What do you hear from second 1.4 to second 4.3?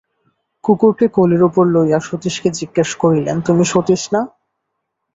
উপর লইয়া সতীশকে জিজ্ঞাসা করিলেন, তুমি সতীশ না?